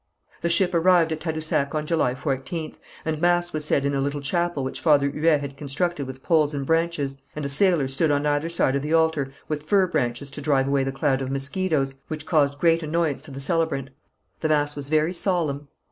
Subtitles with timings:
[0.41, 4.19] The ship arrived at Tadousac on July 14th, and mass was said in a little
[4.19, 8.25] chapel which Father Huet had constructed with poles and branches, and a sailor stood on
[8.25, 11.93] either side of the altar with fir branches to drive away the cloud of mosquitoes
[12.07, 13.91] which caused great annoyance to the celebrant.
[14.39, 15.67] The mass was very solemn.